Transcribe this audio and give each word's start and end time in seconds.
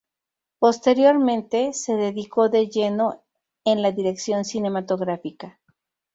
Posteriormente, 0.57 1.73
se 1.73 1.93
dedicó 1.95 2.49
de 2.49 2.69
lleno 2.69 3.21
en 3.63 3.83
la 3.83 3.91
dirección 3.91 4.45
cinematográfica. 4.45 5.59